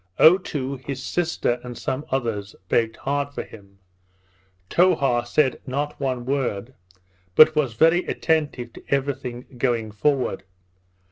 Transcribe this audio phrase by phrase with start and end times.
[0.17, 3.77] Otoo, his sister, and some others, begged hard for him;
[4.67, 6.73] Towha said not one word,
[7.35, 10.43] but was very attentive to every thing going forward.